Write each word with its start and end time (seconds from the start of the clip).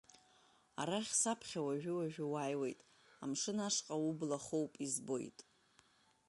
Арахь 0.81 1.13
саԥхьа 1.21 1.61
уажәы-уажәы 1.65 2.25
уааиуеит, 2.31 2.79
амшын 3.23 3.57
ашҟа 3.67 3.95
убла 4.07 4.37
хоуп, 4.45 4.71
избоит… 4.85 5.37